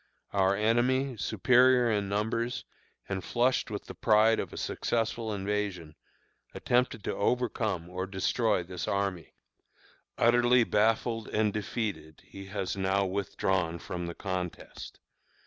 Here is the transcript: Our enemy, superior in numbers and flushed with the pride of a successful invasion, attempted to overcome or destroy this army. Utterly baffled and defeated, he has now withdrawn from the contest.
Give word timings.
Our 0.33 0.55
enemy, 0.55 1.15
superior 1.17 1.91
in 1.91 2.09
numbers 2.09 2.65
and 3.07 3.23
flushed 3.23 3.69
with 3.69 3.85
the 3.85 3.93
pride 3.93 4.39
of 4.39 4.51
a 4.51 4.57
successful 4.57 5.31
invasion, 5.31 5.93
attempted 6.55 7.03
to 7.03 7.13
overcome 7.15 7.87
or 7.87 8.07
destroy 8.07 8.63
this 8.63 8.87
army. 8.87 9.35
Utterly 10.17 10.63
baffled 10.63 11.27
and 11.27 11.53
defeated, 11.53 12.23
he 12.25 12.47
has 12.47 12.75
now 12.75 13.05
withdrawn 13.05 13.77
from 13.77 14.07
the 14.07 14.15
contest. 14.15 14.99